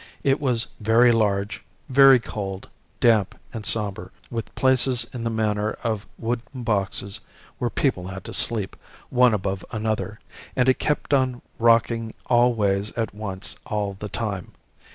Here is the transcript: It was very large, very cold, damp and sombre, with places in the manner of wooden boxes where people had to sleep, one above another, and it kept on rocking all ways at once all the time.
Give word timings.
It 0.23 0.41
was 0.41 0.65
very 0.79 1.11
large, 1.11 1.61
very 1.87 2.19
cold, 2.19 2.69
damp 2.99 3.37
and 3.53 3.63
sombre, 3.67 4.09
with 4.31 4.55
places 4.55 5.05
in 5.13 5.23
the 5.23 5.29
manner 5.29 5.73
of 5.83 6.07
wooden 6.17 6.63
boxes 6.63 7.19
where 7.59 7.69
people 7.69 8.07
had 8.07 8.23
to 8.23 8.33
sleep, 8.33 8.75
one 9.11 9.35
above 9.35 9.63
another, 9.71 10.19
and 10.55 10.67
it 10.67 10.79
kept 10.79 11.13
on 11.13 11.43
rocking 11.59 12.15
all 12.25 12.55
ways 12.55 12.91
at 12.93 13.13
once 13.13 13.57
all 13.67 13.93
the 13.99 14.09
time. 14.09 14.53